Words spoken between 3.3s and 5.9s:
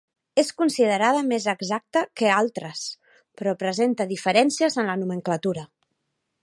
però presenta diferències en la nomenclatura.